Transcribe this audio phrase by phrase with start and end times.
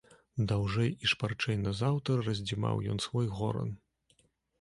[0.51, 3.69] Даўжэй і шпарчэй назаўтра раздзімаў ён свой горан.